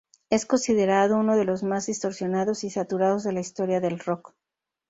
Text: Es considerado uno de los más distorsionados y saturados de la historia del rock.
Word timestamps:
Es 0.31 0.47
considerado 0.47 1.15
uno 1.19 1.37
de 1.37 1.45
los 1.45 1.61
más 1.61 1.85
distorsionados 1.85 2.63
y 2.63 2.71
saturados 2.71 3.23
de 3.23 3.33
la 3.33 3.39
historia 3.41 3.79
del 3.79 3.99
rock. 3.99 4.33